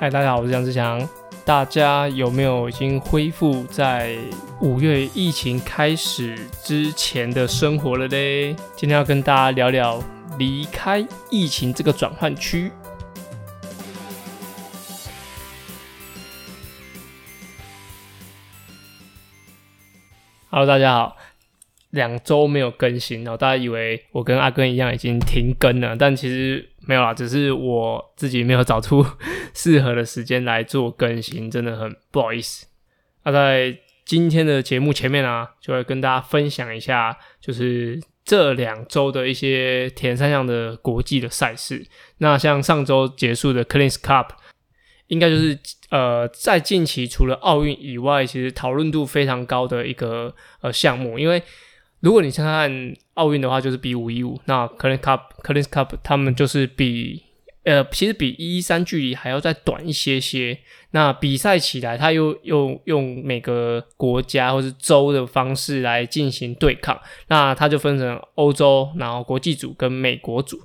[0.00, 1.06] 嗨，大家好，我是杨志强。
[1.44, 4.16] 大家有没有已经恢复在
[4.62, 8.56] 五月疫情开始之前的生活了嘞？
[8.74, 10.02] 今天要跟大家聊聊
[10.38, 12.72] 离开疫情这个转换区。
[20.48, 21.18] Hello，大家好。
[21.90, 29.04] 两周没有更新，然后大家以为我跟阿根一样已经停更了，但其实没有啦，只是我自己没有找出
[29.54, 32.66] 适合的时间来做更新，真的很不好意思。
[33.24, 41.86] 那在今天的节目前面啊，就会跟大家分享一下，就是这两周的一些田三项的国际的赛事。
[42.18, 44.28] 那像上周结束的 Cleans Cup，
[45.08, 45.58] 应该就是
[45.90, 51.42] 呃在近期除了奥运以外，其实讨论度非常高的一个呃项目，因为。
[52.00, 57.22] 如果你看看奥运的话，就是比五一五，那 c l e a n Cup、c l e a n Cup 他们就是比
[57.62, 60.58] 呃，其实比一一三距离还要再短一些些。
[60.92, 66.98] 那比赛起来，他又又用每个国家或是州的方式来进行对抗。
[67.28, 70.58] 那它就分成欧洲，然后国际组跟美国组。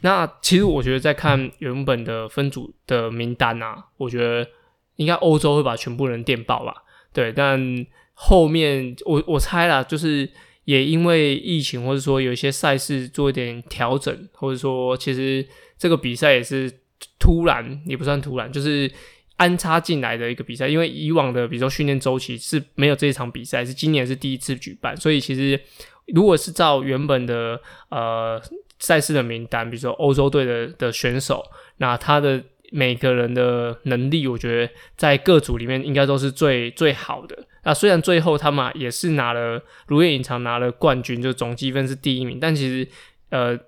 [0.00, 4.48] 那其实我觉得在看原本的分组的名单啊，我觉得
[4.96, 6.74] 应该欧洲会把全部人电爆吧。
[7.12, 10.30] 对，但后面我我猜啦，就是。
[10.64, 15.46] 也因为疫情，或者说有一些赛事做一点调整，或者说其实
[15.78, 16.72] 这个比赛也是
[17.18, 18.90] 突然，也不算突然，就是
[19.36, 20.68] 安插进来的一个比赛。
[20.68, 25.60] 因为以往的比如说训练周期是没有这一场比赛，是今年是第一次举办，所以其实
[26.06, 28.40] 如果是照原本的呃
[28.78, 31.44] 赛事的名单，比如说欧洲队的的选手，
[31.78, 32.42] 那他的。
[32.72, 37.46] 每个人的能力，我觉得在各组里面应该都是最最好的。
[37.64, 42.88] 那虽然最后他们也是拿了如愿以偿拿了冠军，就总积分是第一名，但其实
[43.28, 43.58] 呃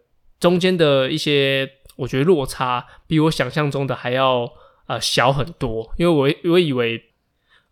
[0.41, 4.51] 中间的一些我觉得落差比我想象中的还要
[4.87, 5.93] 呃小很多。
[5.99, 7.05] 因为我我以为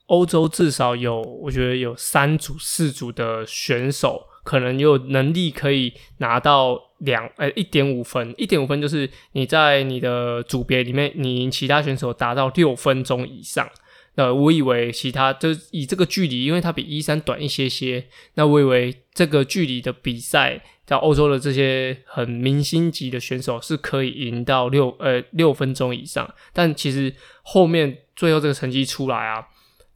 [0.06, 4.28] 欧洲至少有我觉得有三组四组的选手。
[4.42, 13.68] 可能有能力可以拿到两呃一点五分，一点五分就是你在你的组别里面，你赢其他选手达到六分钟以上。
[14.14, 26.32] 那我以为其他就以这个距离，因为它比一三短一些些，那我以为这个距离的比赛，在欧洲的这些很明星级的选手是可以赢到六呃六分钟以上。
[26.52, 29.46] 但其实后面最后这个成绩出来啊，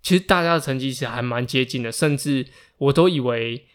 [0.00, 2.46] 其实大家的成绩其实还蛮接近的，甚至
[2.78, 3.66] 我都以为。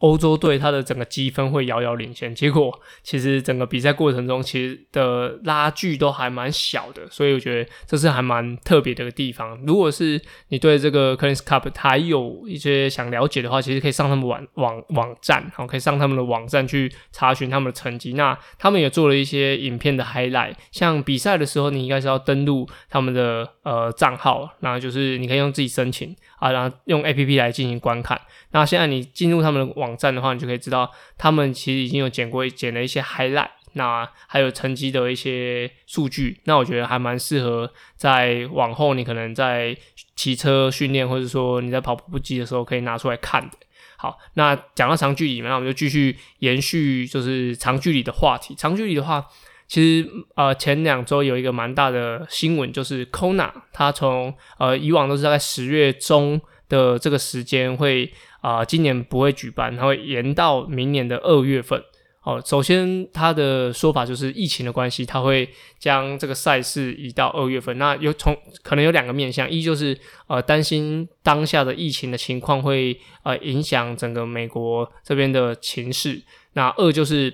[0.00, 9.58] 欧洲队他的整个积分会遥遥领先，结果其实整个比赛过程中其实的拉锯都还蛮小的，所以我觉得这是还蛮特别的一个地方。
[9.66, 18.14] 如果是你对这个 c l e a n s Cup 还有一些想了解的话，其实可以上他们网网网站，好，可以上他们的网站去查询他们的成绩。
[18.14, 28.20] 那他们也做了一些影片的 highlight，像比赛的时候，你应该是要登录他们的呃账号，然后就是你可以用自己申请啊，然后用 A P P 来进行观看。
[28.50, 36.40] 那现在你进入他们的网站的话，你就可以知道他们其实已经有剪过剪了一些 highlight，那还有成绩的一些数据。
[36.44, 39.76] 那我觉得还蛮适合在往后你可能在
[40.16, 43.56] 骑车训练，或者说你在跑步机的时候可以拿出来看的。
[43.96, 48.54] 好，那讲到长距离嘛，那我们就继续延续就是长距离的话题。
[48.54, 49.26] 长距离的话，
[49.70, 56.38] 其实呃前两周有一个蛮大的新闻，就是 Kona 他从呃以往都是大概十月中
[56.68, 58.12] 的这个时间会。
[58.42, 61.78] 啊，今年不会举办，它会延到明年的二月份。
[62.22, 65.46] 哦，首先他的说法就是疫情的关系，他会
[65.78, 67.76] 将这个赛事移到二月份。
[67.76, 69.94] 那有从可能有两个面向，一就是
[70.26, 76.22] 呃担心当下的疫情的情况会呃影响整个美国这边的情势。
[76.54, 77.30] 那二就是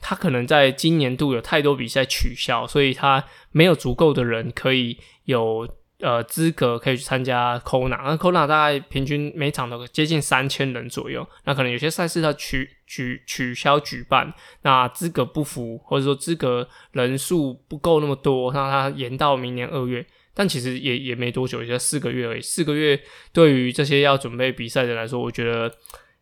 [0.00, 5.68] 他可能在今年度有太多比赛取消，所以他没有足够的人可以有。
[6.02, 11.28] 呃，资格可以去参加 Kona，那 Kona 大概平均每场都接近三千人左右。
[11.44, 20.06] 那可能有些赛事它取取取消举办，那资格不符，或者说资格人数不够那么多，那它延到明年二月。
[20.32, 22.40] 但其实也也没多久，也就四个月而已。
[22.40, 22.98] 四个月
[23.34, 25.70] 对于这些要准备比赛的来说，我觉得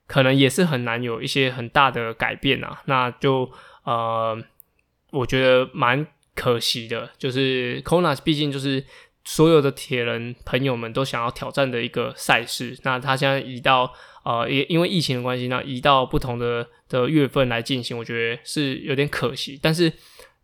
[0.09, 2.83] 可能也是很难有一些很大的改变啊。
[2.87, 3.49] 那就
[3.89, 4.45] 呃，
[5.13, 8.85] 我觉得蛮可惜的，就是 Kona 毕竟就是。
[9.25, 13.93] 所有的铁人朋友们都想要挑战的一个赛事，那他现在移到
[14.25, 19.61] 呃，也因为疫情的关系，那移到不同的的月份来进行，我觉得是有点可惜。
[19.63, 19.93] 但是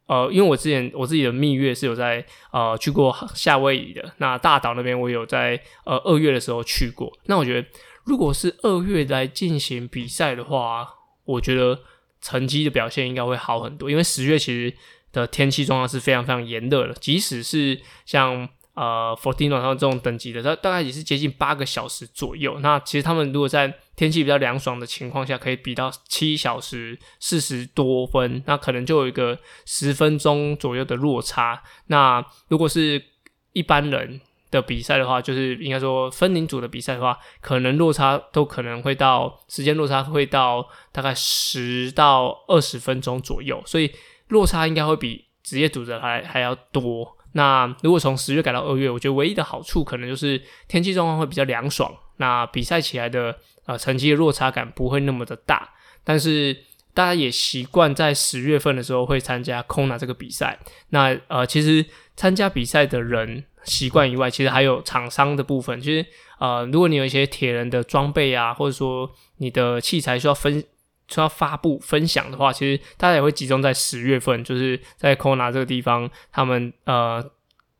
[0.06, 7.10] 呃，因为我之前我自己的蜜月是有在呃去过夏威夷的，那大岛那边我有在呃二月的时候去过。
[7.24, 7.66] 那我觉得
[8.04, 10.86] 如果是二月来进行比赛的话，
[11.24, 11.80] 我觉得
[12.24, 14.74] 成绩的表现应该会好很多，因为十月其实
[15.12, 22.58] 的天气状况是非常非常炎热的，即使是像呃 Fortino 他们这种等级的，它大概也是接近八个小时左右。
[22.60, 31.62] 那其实他们如果在天气比较凉爽的情况下，可以比到七小时四十多分，那可能就有一个十分钟左右的落差。
[31.88, 33.04] 那如果是
[33.52, 34.20] 一般人，
[34.54, 43.92] 的比赛的话，就是应该说分龄组的比赛的话，可能落差都可能会到时间落差会到大概十到二十分钟左右，所以
[44.28, 47.16] 落差应该会比职业组的还还要多。
[47.32, 53.36] 那如果从十月改到二月，我觉得唯一的好处可能就是天气状况会比较凉爽，那比赛起来的
[53.66, 55.68] 呃成绩的落差感不会那么的大。
[56.04, 56.56] 但是
[56.94, 60.60] 大家也习惯在十月份的时候会参加空拿这个比赛，
[60.90, 61.84] 那呃其实
[62.14, 63.44] 参加比赛的人。
[63.64, 65.80] 习惯以外，其实还有厂商的部分。
[65.80, 66.06] 其实，
[66.38, 70.62] 呃，如果你有一些铁人的装备啊，或者说你的器材需要分、
[71.08, 77.24] 需要发布、分享的话，其实大家也会集中在十月份，就是在 Kona 这个地方，他们呃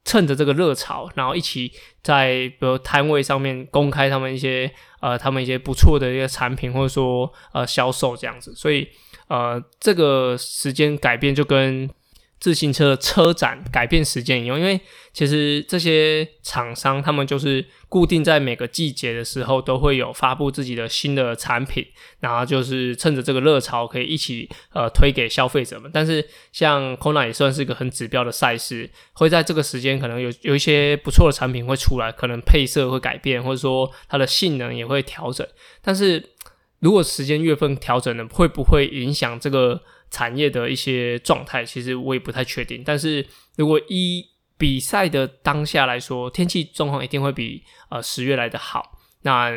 [0.04, 1.72] 趁着这个热潮，然后一起
[2.02, 4.70] 在比如摊位上面公开他们一些
[5.00, 8.54] 呃他们一些不错的一个产品，或者说呃销售这样子。
[8.54, 8.88] 所以，
[9.28, 11.90] 呃，这个时间改变就跟。
[12.44, 14.79] 自行车车展改变时间，因为
[15.14, 21.87] 其实这些厂商他们就是固定在每个季节的时候都会有发布自己的新的产品，
[22.20, 25.91] 然后就是趁着这个热潮可以一起呃推给消费者们。
[25.91, 35.49] 但是像 Kona 也算是一个很指标的赛事，会在这个时间可能有有一些不错的产品会出来，可能配色会改变，或者说它的性能也会调整。
[35.81, 36.23] 但是
[36.81, 39.81] 如果时间月份调整了，会不会影响这个？
[40.14, 42.84] 产业的一些状态，其实我也不太确定。
[42.87, 43.26] 但是
[43.56, 44.25] 如果一
[44.56, 48.96] 比赛的当下来说，天气状况一定会比呃十月来的好。
[49.22, 49.50] 那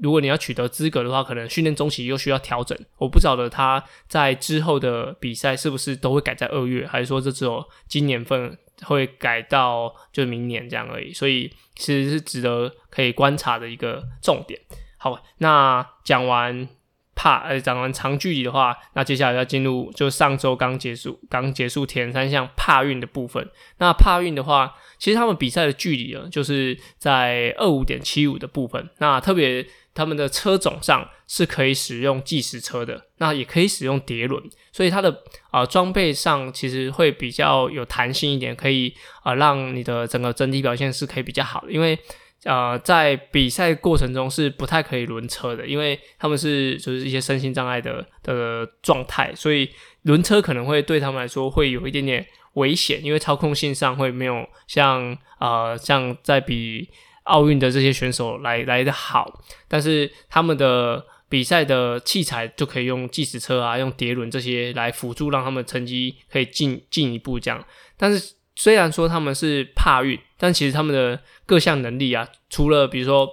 [0.00, 2.76] 如果你要取得资格的话，可能训练中期又需要调整。
[2.96, 11.12] 我不晓得他在之后的比赛是不是都会改在二月，还是说这只有今年份会改到就明年这样而已。
[11.12, 14.58] 所以其实是值得可以观察的一个重点。
[14.96, 16.66] 好，那讲完。
[17.14, 23.48] 怕呃讲完长距离的话，那接下来要进入就上周刚结束刚结束田三项帕运的部分。
[23.78, 28.88] 那帕运的话，其实他们比赛的距离啊，就是在二五点七五的部分。
[28.98, 41.98] 那特别他们的车种上是可以使用计时车的，那也可以使用碟轮，所以它的啊装备上其实会比较有弹性一点，可以啊让你的整个整体表现是可以比较好的，因为。
[42.44, 49.70] 呃，在比赛过程中是不太可以轮车的，因为他们是就是一些身心障碍的的状态，所以
[50.02, 56.88] 轮车可能会对他们来说会有一点点危险，因为操控性上会没有像呃像在比
[57.22, 67.64] 奥运的这些选手来来的好，但是他们的比赛的器材就可以用计时车啊，用碟轮这些来辅助，让他们成绩可以进进一步这样，
[67.96, 68.34] 但是。
[68.54, 73.28] 虽然说他们是怕运，但其实他们的各项能力啊，除了比如说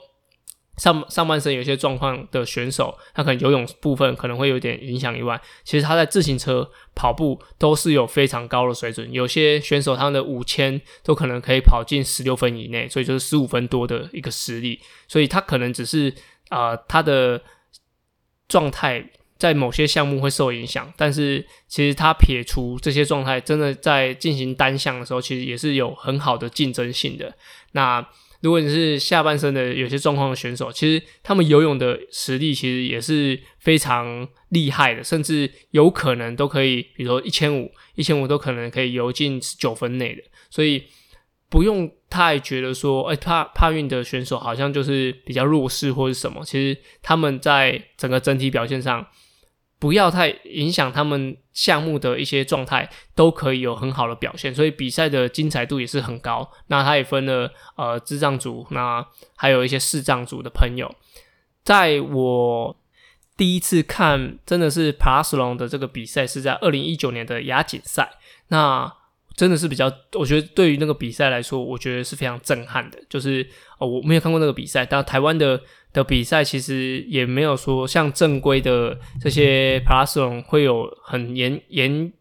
[0.77, 9.11] 上上半身有些状况的选手，他可能游泳部分可能会有点影响以外，其实他在自行车、跑步都是有非常高的水准。
[9.11, 14.81] 有些选手他们的五千都可能可以跑进十六分以内，所以就是十五分多的一个实力。
[15.07, 16.13] 所以他可能只是
[16.49, 17.41] 啊，他的
[18.47, 19.07] 状态。
[19.41, 27.35] 在某些项目会受影响，但是其实他撇除这些状态，真的在进行单项的时候，其实也是有很好的竞争性的。
[27.71, 28.07] 那
[28.41, 40.83] 如果你是下半身的有些状况的选手，其实他们游泳的实力其实也是非常厉害的，甚至有可能都可以，比如说一千五、一千五都可能可以游进九分内的，所以。
[41.51, 46.41] 不用太觉得说，哎，帕帕运的选手好像就是比较弱势或者什么。
[46.45, 49.05] 其实他们在整个整体表现上，
[49.81, 54.53] 不要太影响他们项目的一些状态，都可以有很好的表现。
[54.53, 56.47] 所以比赛的精彩度也是很高。
[56.67, 59.03] 那他也分了呃智障组，那
[59.35, 60.93] 还有一些视障组的朋友。
[61.63, 62.77] 在我
[63.35, 68.19] 第一次看真的是 paslon 的这个比赛，是在二零一九年的亚锦赛。
[68.49, 68.93] 那
[69.35, 72.99] 真的是比较，我觉得对于那个比赛来说，我觉得是非常震撼的。
[73.09, 73.47] 就是
[73.79, 75.61] 哦，我没有看过那个比赛，但台湾的
[75.93, 82.11] 的比赛其实也没有说像正规的这些帕拉松会有很严严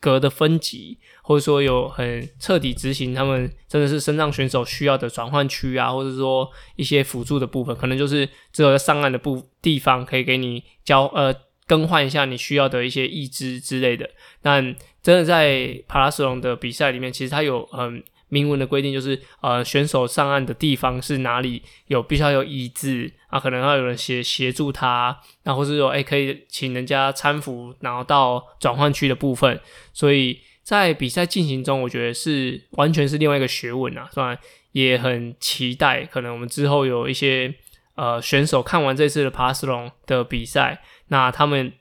[0.00, 11.34] 格的分级，或者说有很彻底执行他们真的是身障选手需要的转换区啊，或者说一些辅助的部分，可能就是只有在上岸的部地方可以给你交呃
[11.66, 14.10] 更换一下你需要的一些义肢之类的，
[14.42, 14.74] 但。
[15.04, 29.60] 真的在帕拉斯隆的比赛里面，其实它有很明文的规定，就是呃选手上岸的地方是哪里有必须要有椅子啊，可能要有人协协助他，然后是说哎可以请人家搀扶，然后到转换区的部分。
[29.92, 34.38] 所以在比赛进行中，我觉得是完全是另外一个学问啊，虽然
[34.72, 37.54] 也很期待，可能我们之后有一些
[37.96, 40.82] 呃选手看完这次的帕斯隆的比赛，
[41.14, 41.72] 那他们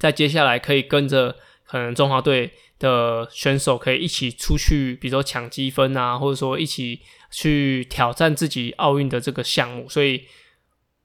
[0.00, 2.50] 在接下来可以跟着可能中华队。
[2.80, 9.88] 的选手可以一起出去，比如说抢积分啊，或者说一起去挑战自己奥运的这个项目。
[9.88, 10.26] 所以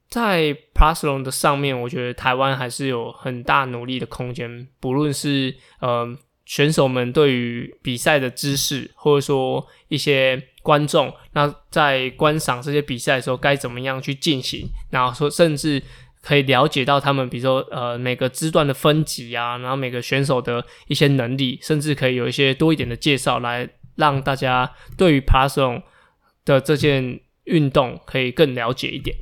[0.09, 4.67] 在 Plus 龙的上面，我觉得台湾还是有很大努力的空间。
[4.79, 15.81] 不论是呃选手们对于比赛的知识，或者说一些观众，那在观赏这些比赛的时候该怎么样去进行，然后说甚至。
[16.21, 25.81] 可以了解到他们，比如说呃每个支段的分级啊，然后每个选手的一些能力，甚至可以有一些多一点的介绍，来让大家对于爬绳
[26.43, 29.15] 的这件运动可以更了解一点。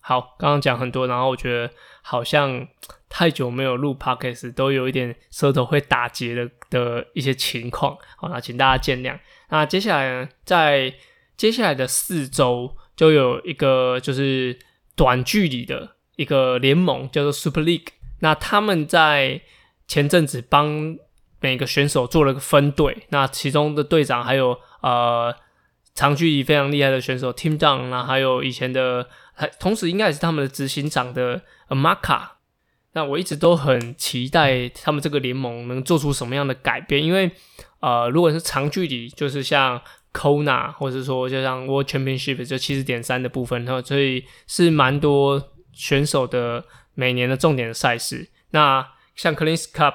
[0.00, 1.70] 好，刚刚讲很多，然后我觉得
[2.02, 2.68] 好像
[3.08, 9.18] 太久没有录 podcast，都有一点舌头会打结的的一些情况，好，那请大家见谅。
[9.48, 10.92] 那接下来呢，在
[11.36, 14.58] 接下来的四周就有一个就是。
[14.98, 17.86] 短距离的一个联盟叫做 Super League，
[18.18, 19.40] 那他们在
[19.86, 20.98] 前阵子帮
[21.40, 25.32] 每个选手做了个分队，那其中的队长还有呃
[25.94, 32.30] 长距离非常厉害的选手 Tim Dunn，那还有以前的，还同时应该也是他们的执行长的 Maka。
[32.94, 37.30] 那我一直都很期待他们这个联盟能做出什么样的改变，因为
[37.78, 39.80] 呃如果是长距离，就是像
[40.18, 48.28] Kona，或者说就像 World Championship 就七十点三的部分，然后所以是蛮多选手的每年的重点的赛事。
[48.50, 48.84] 那
[49.14, 49.94] 像 c l e a n s Cup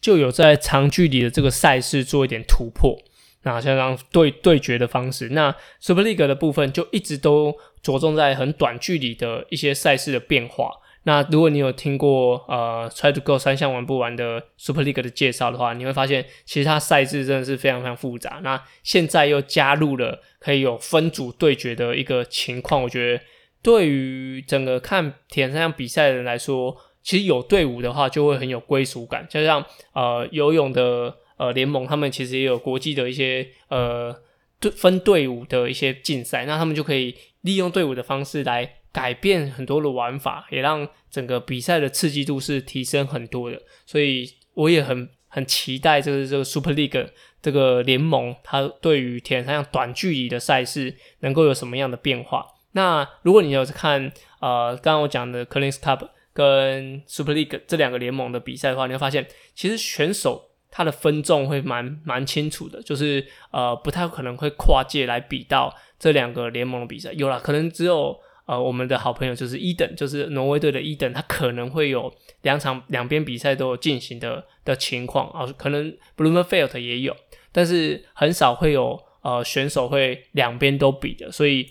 [0.00, 2.96] 就有在长距离的这个赛事做一点突破。
[3.42, 10.70] 那像这样对对决的方式，那 Super League 的部分就一直都着重在很短距离的一些赛事的变化。
[11.04, 18.40] 那如果你有听过呃 Try to Go 三项玩不完的 Super League 的介绍的话，你会发现其实它赛制真的是非常非常复杂。
[18.44, 23.24] 那现在又加入了可以有分组对决的一个情况，我觉得
[23.62, 29.26] 对于整个看田三项比赛的人来说，其实有队伍的话就会很有归属感。
[29.28, 34.14] 就像呃游泳的呃联盟，他们其实也有国际的一些呃
[34.60, 38.76] 队分队伍的一些竞赛，那他们就可以利用队伍的方式来。
[38.92, 47.08] 改变很多的玩法，也让整个比赛的刺激度是提升很多的，所以我也很很期待这个这个 Super League
[47.40, 52.46] 这个联盟，它对于铁人三项短距离的赛事能够有什么样的变化？
[52.72, 68.20] 那如果你有看呃刚刚我讲的 c l e a n s Cup 跟 Super League 这两个联盟的比赛的话，你会发现其实选手他的分众会蛮蛮清楚的，就是呃不太可能会跨界来比到这两个联盟的比赛，有了可能只有。
[68.44, 77.16] 呃，我们的好朋友就是伊登，就是挪威队的伊登，他可能会有两场两边比赛都有进行的的情况啊，可能 Bloomfield 也有，
[77.52, 81.70] 但是很少会有呃选手会两边都比的，所以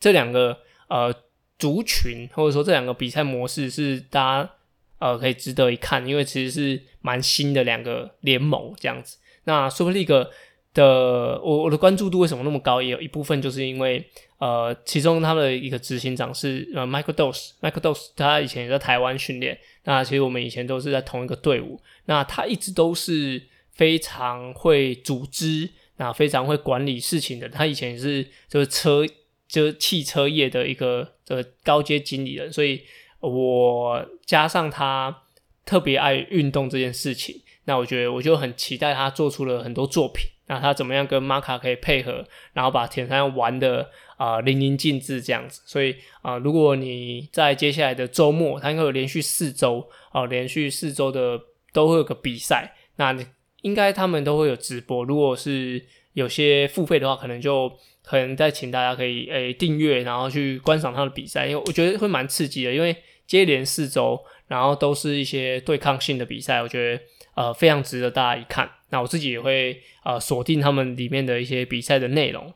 [0.00, 1.14] 这两个呃
[1.58, 4.50] 族群或者说这两个比赛模式是大家
[4.98, 9.18] 呃可以值得一看，因为其实是蛮新的两个联盟这样子。
[9.44, 10.28] 那 Super League
[10.76, 12.80] 的我我的关注度为什么那么高？
[12.80, 14.08] 也有一部分就是因为。
[14.38, 19.58] 呃，其中他的一个执行长是呃，Michael Dose，Michael Dose，他以前也在台湾训练。
[19.84, 21.80] 那其实我们以前都是在同一个队伍。
[22.04, 23.42] 那他一直都是
[23.72, 27.48] 非常会组织，那非常会管理事情的。
[27.48, 29.06] 他以前也是就是车，
[29.48, 32.52] 就是汽车业的一个呃高阶经理人。
[32.52, 32.82] 所以
[33.20, 35.22] 我加上他
[35.64, 40.26] 特别爱运动这件事情，那我觉得我就很期待他做出了很多作品。
[40.46, 43.90] 那他怎么样跟玛卡可以配合，然后把铁三玩的。
[44.16, 51.38] 啊，淋漓尽致这样子，所以啊，如果你在接下来的周末，他应该有连续四周啊，连续四周的
[51.74, 53.14] 都会有个比赛，那
[53.60, 55.04] 应该他们都会有直播。
[55.04, 55.84] 如果是
[56.14, 57.70] 有些付费的话，可能就
[58.02, 67.02] 可能再请大家可以诶订阅，然后去观赏他的比赛，因为我觉得会蛮刺激的，因为接连四周，然后都是一些对抗性的比赛，我觉得
[67.34, 68.66] 呃非常值得大家一看。
[68.90, 72.52] 那我自己也会呃锁定他们里面的一些比赛的内容。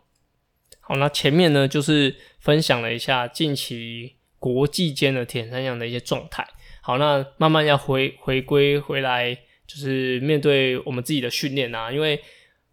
[0.80, 6.46] 好，那前面呢就是分享了一下近期国际间的铁三项的一些状态。
[6.82, 9.34] 好，那慢慢要回回归回来，
[9.66, 11.92] 就是面对我们自己的训练啊。
[11.92, 12.20] 因为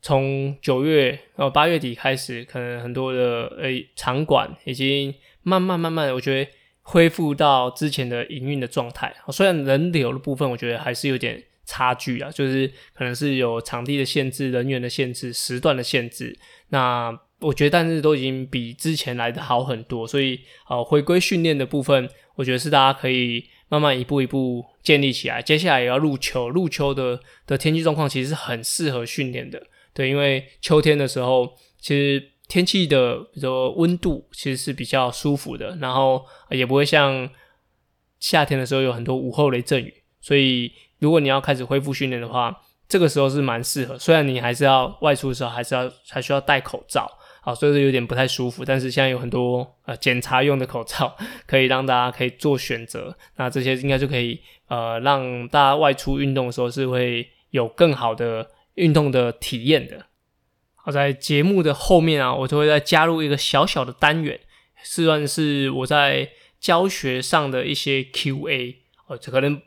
[0.02, 9.14] 从九月呃八月底开始，可能很多的呃场馆已经慢慢慢慢，我觉得恢复到之前的营运的状态。
[9.30, 16.36] 虽然人流的部分，我觉得还是有点差距啊，就是可能是有场地的限制、人员的限制、时段的限制。
[16.70, 25.40] 那我觉得，但是都已经比之前来的好很多，所以呃，回归训练的部分，我觉得是大家可以慢慢一步一步建立起来。
[25.40, 29.62] 接下来也要入秋，入秋的的天气状况其实是很适合训练的，
[29.94, 37.30] 对，因为秋天的时候，其实天气的比如说温度其实是比较舒服的，然后也不会像
[38.20, 43.98] 夏天的时候有很多午后雷阵雨，所以如果你要开始恢复训练的话，这个时候是蛮适合。
[43.98, 47.10] 虽然你还是要外出的时候还是要还需要戴口罩。
[47.42, 51.16] 啊，所以说有点不太舒服，但是现在有很多呃检查用的口罩，
[51.48, 53.16] 可以让大家可以做选择。
[53.38, 60.08] 那这些应该就可以呃让大家外出运动的时候是会有更好的运动的体验的。
[60.76, 64.38] 好，在节目的后面啊，我就会再加入一个小小的单元，
[64.84, 68.76] 算是我在教学上的一些 Q&A。
[69.06, 69.62] 哦，这可能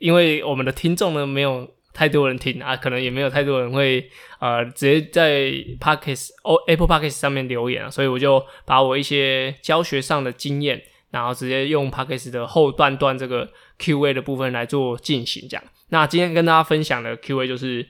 [0.00, 1.74] 因为我们的听众呢没有。
[1.96, 4.06] 太多人听啊，可能也没有太多人会
[4.38, 5.50] 呃直接在
[5.80, 15.48] Pockets 哦 Apple Pockets 上面留言啊，所以我就把我一些教学上的经验，然后直接用 Pockets 的后段段这个 Q&A 的部分来做进行。
[15.48, 17.88] 这样，那今天跟大家分享的 Q&A 就是，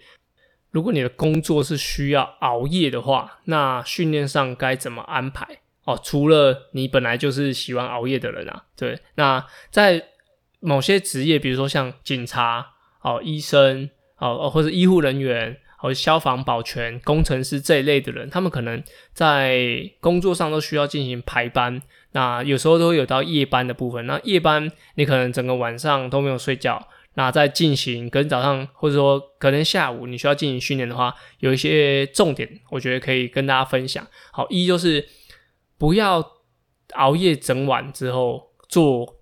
[0.70, 5.44] 如果你的工作是需要熬夜的话，那训练上该怎么安排？
[5.84, 10.00] 哦，除了你本来就是喜欢熬夜的人啊，对，那在
[10.60, 12.66] 某些职业，比如说像警察
[13.02, 13.90] 哦，医生。
[14.18, 18.82] 哦，或者医护人员，或者消防、保全、工程师这一类的人，他们可能
[19.12, 21.82] 在工作上都需要进行排班。
[22.12, 24.06] 那有时候都会有到夜班的部分。
[24.06, 26.82] 那夜班你可能整个晚上都没有睡觉，
[27.12, 34.06] 那在进行跟早上或者说可能下午你需要进行训练的话，有一些重点，我觉得可以跟大家分享。
[34.32, 35.06] 好，一就是
[35.76, 36.26] 不要
[36.94, 39.15] 熬夜整晚之后做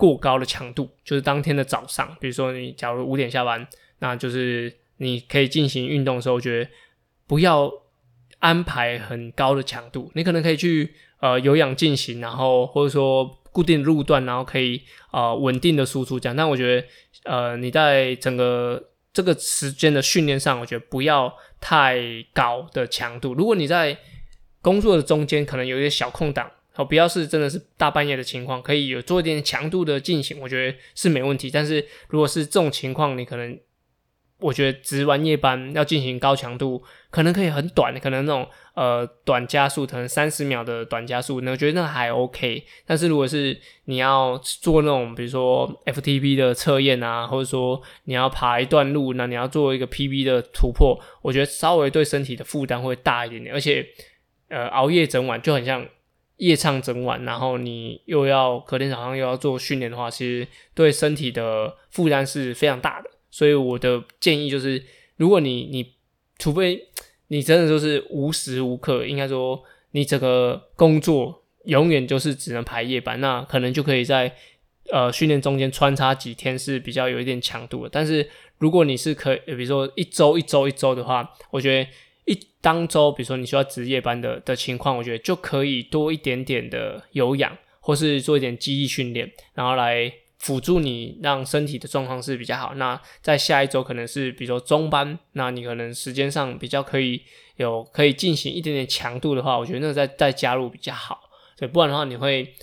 [0.00, 3.68] 过高的强度，就是当天的早上，比如说你假如五点下班。
[4.02, 6.70] 那就是你可以进行运动的时候，我觉得
[7.26, 7.70] 不要
[8.38, 10.10] 安排很高的强度。
[10.14, 14.80] 你可能可以去呃有氧进行，然后或者说固定路段，然后可以
[15.12, 16.34] 呃稳定的输出这样。
[16.34, 16.86] 但我觉得
[17.24, 21.30] 呃你在整个这个时间的训练上，我觉得不要
[21.60, 22.00] 太
[22.32, 23.34] 高的强度。
[23.34, 23.98] 如果你在
[24.62, 31.50] 工作的中间可能有一些小空档，哦不要是真的是大半夜的情况，可以有做一点强度的进行，我觉得是没问题。
[31.50, 33.58] 但是如果是这种情况，你可能
[34.38, 42.64] 我觉得值完夜班要进行高强度，可能可以很短，可能那种呃短加速，可能三十秒的短加速，那我觉得那还 OK。
[42.86, 53.54] 但是如果是你要做那种比如说 FTP 的测验啊，或者说你要爬一段路，那你要做一个 PB 的突破，我觉得稍微对身体的负担会大一点点。
[53.54, 53.86] 而且
[54.48, 55.86] 呃熬夜整晚就很像
[56.40, 63.10] 夜唱整晚，然后你又要隔天早上又要做训练的话，其实对身体的负担是非常大的。
[63.30, 64.82] 所以我的建议就是，
[65.16, 65.94] 如果你你
[66.38, 66.88] 除非
[67.28, 74.34] 你真的就是无时无刻，应该说你整个工作永远就是只能排夜班，那可能就可以在
[74.90, 77.90] 呃训练中间穿插几天是比较有一点强度的。
[77.92, 81.90] 但是如果你是可以，比如说一周一周一周的话，我觉得
[82.32, 90.12] 一当周，比如说你需要值夜班的的情况，我觉得就可以多一点点的有氧，或是做一点记忆训练，然后来。
[90.40, 92.72] 辅助你让身体的状况是比较好。
[92.76, 97.20] 那在下一周可能是比如说中班，那你可能时间上比较可以
[97.56, 101.28] 有可以进行一点点强度的话，我觉得那再再加入比较好。
[101.58, 102.54] 对，不然的话你会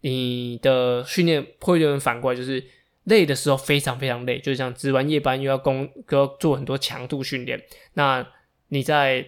[0.00, 2.60] 你的训练会有点反过来，就是
[3.04, 7.62] 累的时候非常非常累，就像值完夜班又要工又要做很多强度训练。
[7.94, 8.26] 那
[8.72, 9.24] 你在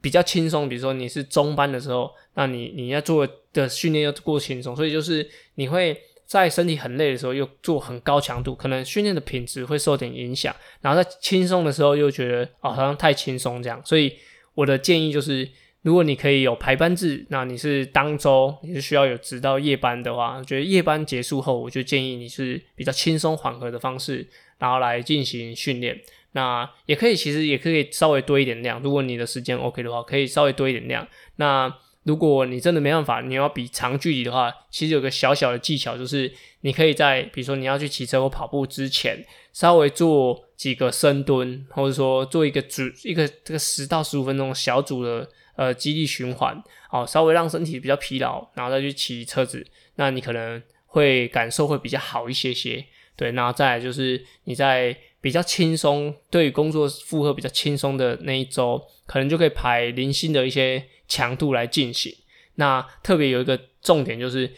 [0.00, 6.00] 比较轻松，比如说你是中班的时候，那你你要做的训练又过轻松，所以就是你会。
[6.26, 10.52] 在身体很累的时候，又做很高强度，可能训练的品质会受点影响。
[10.80, 13.80] 然后在轻松的时候，又觉得哦好像太轻松这样。
[13.84, 14.12] 所以
[14.54, 15.48] 我的建议就是，
[15.82, 24.26] 如果你可以有排班制，那你是当周你是需要有直到夜班的话，我觉得夜班结束后，我就建议你是比较轻松缓和的方式，
[24.58, 25.96] 然后来进行训练。
[26.36, 31.08] 那也可以，其实也可以稍微多一点量，如果你的时间 OK 的话，可以稍微多一点量。
[31.36, 52.84] 那如果你真的没办法，你要比长距离的话，其实有个小小的技巧，就是你可以在比如说你要去骑车或跑步之前，稍微做几个深蹲，或者说做一个组一个这个十到十五分钟小组的呃肌力循环，哦，稍微让身体比较疲劳，然后再去骑车子，那你可能会感受会比较好一些些。
[53.16, 54.94] 对，然后再来就是你在
[55.26, 60.84] 比较轻松，对工作负荷比较轻松的那一周，可能就可以排零星的一些。
[61.08, 62.12] 强度来进行，
[62.56, 64.52] 那特别有一个重点就是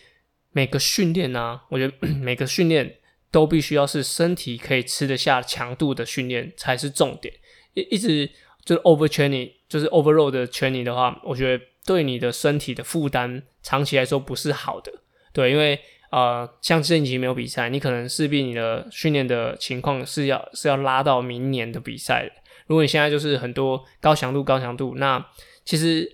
[0.52, 2.96] 每个训练呢，我觉得 每个训练
[3.30, 7.34] 都必须要是身体可以吃得下强度的训练才是重点。
[7.74, 8.26] 一一直
[8.64, 14.90] 就是 over training，就是 overload 的 training 的话，我觉得对你的身体的负担长期来说不是好的。
[15.34, 15.78] 对，因为
[16.10, 22.30] 呃，像这一期没有比赛，你可能势必你的训练的情况是要是要拉到明年的比赛。
[22.66, 25.24] 如果你现在就是很多高强度高强度，那
[25.64, 26.10] 其实，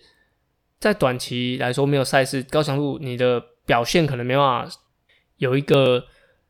[0.79, 4.77] 在短期来说没有赛事高强度，你的表现可能没办法
[5.39, 6.07] 有一个。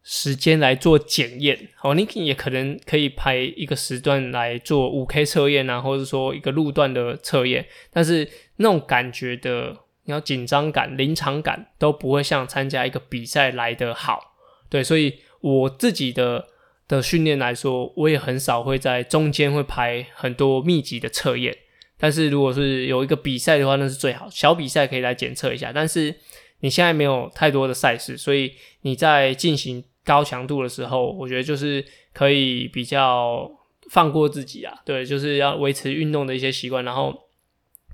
[0.07, 9.75] 时间来做检验，哦，你也可能可以排一个时段来做五 K 测验啊，或者说一个路段的测验，但是那种感觉的，
[10.05, 14.35] 你要紧张感、临场感都不会像参加一个比赛来的好。
[14.69, 16.47] 对，所以我自己的
[16.89, 21.57] 的训练来说，我也很少会在中间会排很多密集的测验。
[21.99, 25.73] 但是如果是有一个比赛的话，那是最好，小比赛可以来检测一下。
[25.73, 26.15] 但是
[26.61, 29.85] 你现在没有太多的赛事，所以你在进行。
[30.07, 33.51] 高强度的时候，我觉得就是可以比较
[33.89, 37.11] 放过自己啊，对，就是要维持运动的一些习惯，然后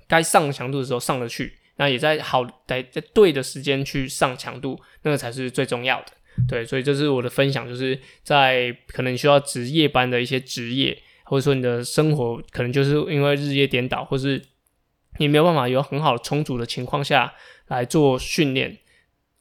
[0.09, 6.09] 该上强度的时候上得去，那也在好在在对的时间去上强度，那个才是最重要的，
[6.47, 14.43] 对，所以这是我的分享，就是在可能需要值夜班的一些职业，或者说你的生活可能就是因为日夜颠倒，或是
[15.16, 17.33] 你没有办法有很好充足的情况下
[17.69, 18.77] 来做训练。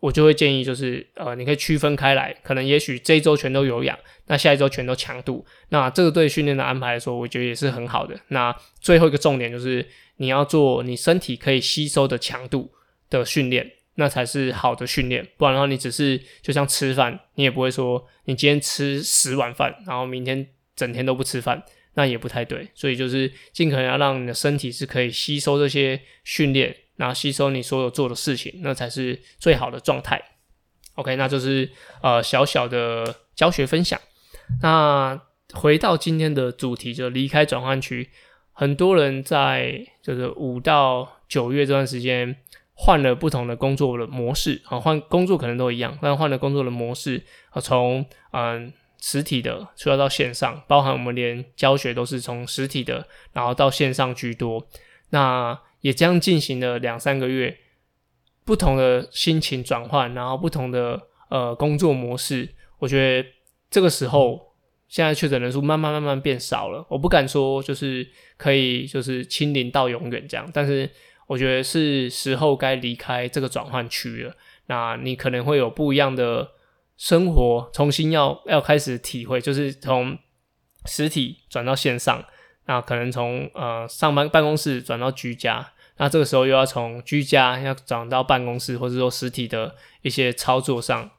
[0.01, 8.17] 我就会建议，就是呃，你可以区分开来，可能也许这一周全都有氧，那下一周全都强度，那这个对训练的安排来说，我觉得也是很好的。
[8.29, 9.85] 那最后一个重点就是
[10.19, 12.71] 你要做你身体可以吸收的强度
[13.09, 15.27] 的训练，那才是好的训练。
[15.35, 21.63] 不然的话，你只是就像吃饭，你也不会说你今天吃十碗饭，然后明天整天都不吃饭，
[21.95, 22.69] 那也不太对。
[22.73, 26.75] 所以就是尽可能要让你的身体是可以吸收这些训练。
[26.99, 30.21] 然后吸收你所有做的事情，那才是最好的状态。
[30.95, 33.97] OK，那就是呃小小的教学分享。
[34.61, 35.17] 那
[35.53, 38.09] 回到今天的主题，就离开转换区。
[38.59, 42.35] 很多人在就是五到九月这段时间
[42.73, 54.67] 换了不同的工作的模式啊，换工作可能都一样，但换了工作的模式啊，从嗯实体的需要到线上，包含我们连教学都是从实体的，然后到线上居多。
[55.11, 57.59] 那也将进行了两三个月，
[58.43, 62.49] 不同的心情转换，然后不同的呃工作模式。
[62.79, 63.29] 我觉得
[63.69, 64.48] 这个时候，
[64.89, 66.85] 现在确诊人数慢慢慢慢变少了。
[66.89, 70.89] 我不敢说就是可以就是清零到永远这样，但是
[71.27, 74.35] 我觉得是时候该离开这个转换区了。
[74.65, 76.51] 那你可能会有不一样的
[76.97, 80.17] 生活，重新要要开始体会，就是从
[80.85, 82.25] 实体转到线上。
[82.65, 91.09] 那可能从呃上班办公室转到居家，那这个时候又要从居家要转到办公室，或者说实体的一些操作上，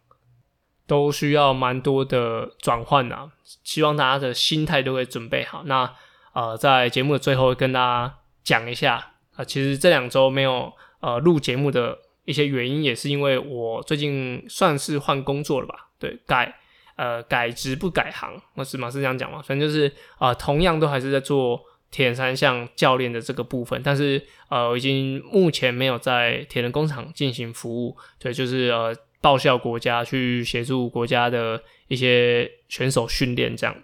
[0.91, 3.31] 都需要蛮多的转换啊。
[3.63, 5.63] 希望大家的心态都会准备好。
[5.67, 5.95] 那
[6.33, 15.89] 呃，在节目的最后跟大家讲一下啊，其实这两周没有呃录节目的一些原因，也是因为我最近算是换工作了吧？
[16.01, 16.57] 对，改。
[16.97, 19.41] 呃，改职不改行，我是马是这样讲嘛？
[19.41, 21.59] 反正就是啊，同样都还是在做
[21.91, 33.77] 铁人三项教练的这个部分，但是呃，已经目前没有在铁人工厂进行服务，对，就是呃，报效国家去协助国家的一些选手训练这样，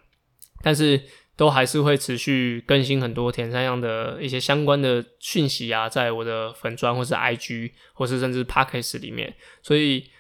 [0.63, 1.01] 但是
[1.37, 10.11] 都还是会持续更新很多铁人三项的一些相关的讯息啊，在我的粉砖或是 IG 或是甚至 Podcast 里面，所以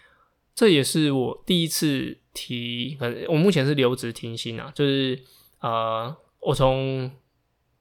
[0.54, 2.18] 这也是我第一次。
[2.38, 2.98] 提，
[3.30, 5.18] 我目前是留职停薪啊，就是
[5.60, 7.10] 呃，我从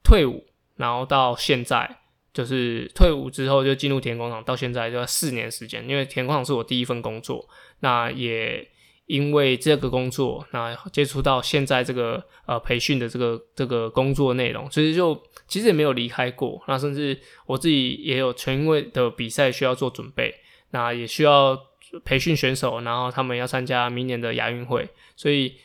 [0.02, 0.46] 退伍，
[0.78, 1.98] 然后到现在，
[2.36, 5.88] 就是退伍之后就进入田工厂，到现在就要四年时间。
[5.90, 8.68] 因为田工厂是我第一份工作，那也
[9.08, 16.62] 因为这个工作，那接触到现在这个呃培训的这个这个工作内容，其实就其实也没有离开过。
[16.68, 17.18] 那甚至
[17.48, 20.36] 我自己也有全位的比赛需要做准备，
[20.72, 21.60] 那也需要。
[22.04, 25.56] 培训选手，然后他们要参加明年的亚运会，所以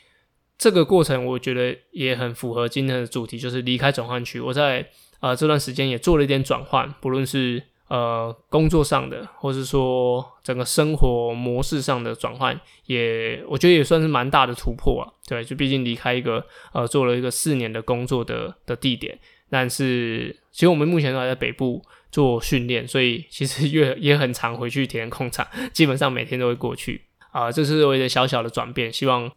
[0.57, 4.39] 这个过程我觉得也很符合今天的主题，就是离开转换区。
[4.39, 4.89] 我在
[5.21, 15.13] 呃这段时间也做了一点转换，不论是呃工作上的，或是说整个生活模式上的转换，也我觉得也算是蛮大的突破啊。
[15.27, 21.83] 对，就毕竟离开一个呃做了一个四年的工作的的地点，但是其实我们目前都还在北部。
[22.13, 27.53] 做训练，所以其实也也很常回去体验控场，基本上每天都会过去啊。
[27.53, 29.31] 这是我一个小小的转变，希望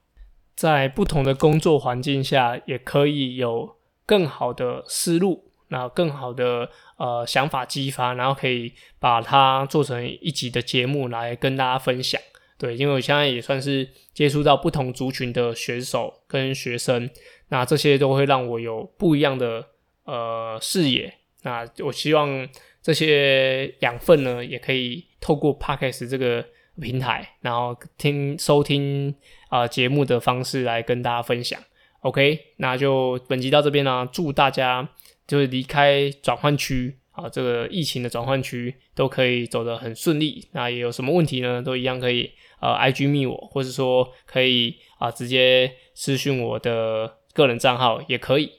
[0.55, 3.75] 在不同的工作环境下，也可以有
[4.07, 12.21] 更好的思路，那更好的呃想法激发，然后可以把它做成一集的节目来跟大家分享。
[12.59, 17.09] 对，因为我现在也算是接触到不同族群的选手跟学生，
[17.49, 19.65] 那这些都会让我有不一样的
[20.05, 21.11] 呃视野。
[21.41, 22.47] 那我希望
[22.81, 26.45] 这些养分呢，也可以透过 Podcast 这个
[26.79, 29.13] 平台，然后听收听
[29.49, 31.59] 啊节目的方式来跟大家分享。
[32.01, 34.87] OK，那就本集到这边呢，祝大家
[35.27, 36.97] 就是离开转换区。
[37.13, 40.47] 啊，这个疫情的转换区都可以走得很顺利。
[40.53, 41.61] 那也有什么问题呢？
[41.61, 48.51] 都一样可以呃，IG 密我，或者说可以啊，直接私讯我的个人账号也可以。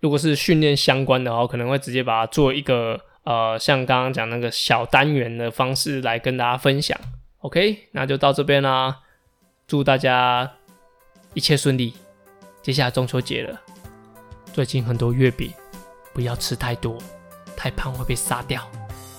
[0.00, 6.98] 如果是训练相关的话，可能会直接把它做一个呃，像刚刚讲那个小单元的方式来跟大家分享。
[7.40, 9.00] OK，那就到这边啦，
[9.66, 10.50] 祝大家
[11.34, 11.92] 一切顺利。
[12.62, 13.60] 接下来中秋节了，
[14.54, 15.52] 最近很多月饼，
[16.12, 16.98] 不要吃太多。
[17.56, 18.66] 太胖会被杀掉。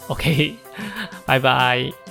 [0.08, 0.58] OK，
[1.26, 2.03] 拜拜。